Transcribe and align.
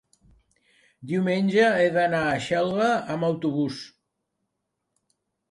Diumenge 1.11 1.67
he 1.81 1.91
d'anar 1.97 2.23
a 2.31 2.41
Xelva 2.47 2.89
amb 3.17 3.29
autobús. 3.29 3.79